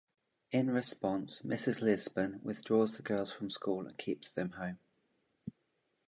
In 0.51 0.71
response, 0.71 1.43
Mrs. 1.43 1.79
Lisbon 1.83 2.39
withdraws 2.41 2.97
the 2.97 3.03
girls 3.03 3.31
from 3.31 3.51
school 3.51 3.85
and 3.85 3.95
keeps 3.99 4.31
them 4.31 4.49
home. 4.53 4.79